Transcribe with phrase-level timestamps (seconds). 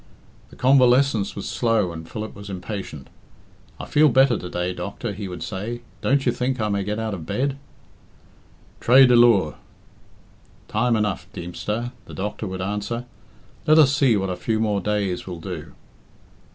[0.49, 3.07] The convalescence was slow and Philip was impatient.
[3.79, 6.97] "I feel better to day, doctor," he would say, "don't you think I may get
[6.97, 7.59] out of bed?"
[8.79, 9.57] "Traa dy liooar
[10.67, 13.05] (time enough), Deemster," the doctor would answer.
[13.67, 15.73] "Let us see what a few more days will do."